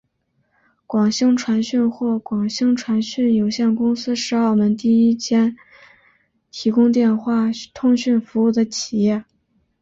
[0.87, 5.55] 广星传讯或广星传讯有限公司是澳门第一间
[6.49, 9.23] 提供电话通讯服务的企业。